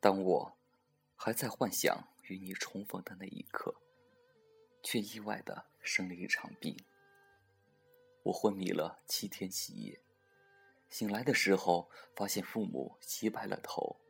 [0.00, 0.56] 当我
[1.14, 3.74] 还在幻想与你重逢的那一刻，
[4.82, 6.74] 却意外的生了一场病。
[8.22, 10.00] 我昏迷了七天七夜，
[10.88, 14.00] 醒来的时候发现父母洗白了头，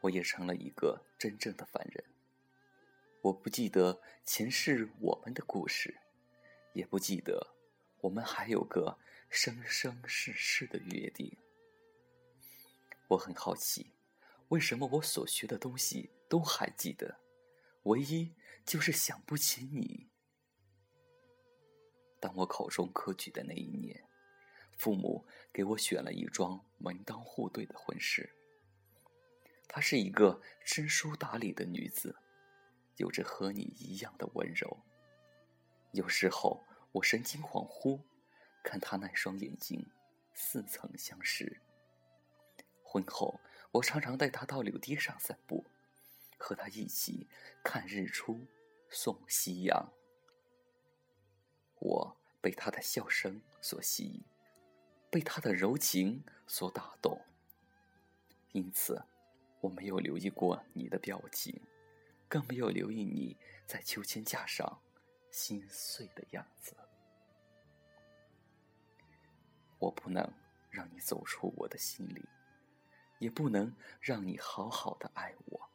[0.00, 2.02] 我也成了一个真正的凡人。
[3.20, 5.98] 我不记得前世我们的故事，
[6.72, 7.54] 也不记得
[8.00, 11.36] 我们还有个生生世世的约定。
[13.08, 13.93] 我很好奇，
[14.48, 17.18] 为什么我所学的东西都还记得，
[17.84, 20.08] 唯一就是想不起你。
[22.20, 24.02] 当我考中科举的那一年，
[24.78, 28.34] 父母给我选了一桩门当户对的婚事。
[29.68, 32.16] 她是一个知书达理的女子。
[32.96, 34.78] 有着和你一样的温柔。
[35.90, 38.00] 有时候我神经恍惚，
[38.62, 39.84] 看她那双眼睛，
[40.32, 41.60] 似曾相识。
[42.84, 43.40] 婚后，
[43.74, 45.64] 我常常带他到柳堤上散步，
[46.38, 47.26] 和他一起
[47.64, 48.46] 看日出，
[48.88, 49.92] 送夕阳。
[51.80, 54.22] 我被他的笑声所吸引，
[55.10, 57.20] 被他的柔情所打动。
[58.52, 59.02] 因此，
[59.60, 61.60] 我没有留意过你的表情。
[62.28, 64.80] 更没有留意你在秋千架上
[65.30, 66.74] 心碎的样子。
[69.78, 70.32] 我不能
[70.70, 72.24] 让你走出我的心里，
[73.24, 75.70] 也不能让你好好的爱我。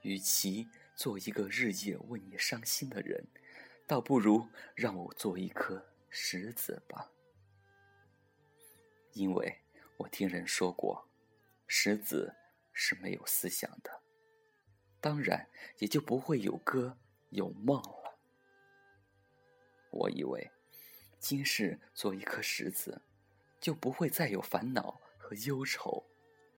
[0.00, 0.66] 与其
[0.96, 3.22] 做一个日夜为你伤心的人，
[3.86, 7.12] 倒不如让我做一颗石子吧。
[9.12, 9.60] 因为
[9.98, 11.06] 我听人说过，
[11.66, 12.34] 石子
[12.72, 14.00] 是没有思想的。
[15.02, 15.46] 当然，
[15.80, 16.96] 也就不会有歌
[17.28, 18.18] 有梦了。
[19.90, 20.50] 我以为，
[21.18, 23.02] 今世做一颗石子，
[23.60, 26.06] 就不会再有烦恼和忧愁。